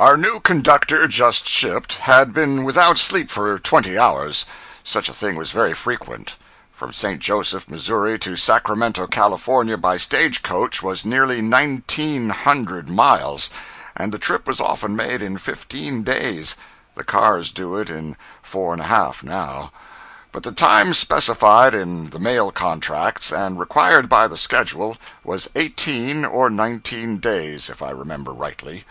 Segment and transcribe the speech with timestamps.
[0.00, 4.44] Our new conductor (just shipped) had been without sleep for twenty hours.
[4.82, 6.34] Such a thing was very frequent.
[6.72, 7.20] From St.
[7.20, 13.48] Joseph, Missouri, to Sacramento, California, by stage coach, was nearly nineteen hundred miles,
[13.96, 16.56] and the trip was often made in fifteen days
[16.96, 19.70] (the cars do it in four and a half, now),
[20.32, 26.24] but the time specified in the mail contracts, and required by the schedule, was eighteen
[26.24, 28.84] or nineteen days, if I remember rightly.